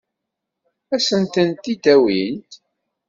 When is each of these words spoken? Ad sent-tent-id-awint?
Ad 0.93 1.01
sent-tent-id-awint? 1.07 2.51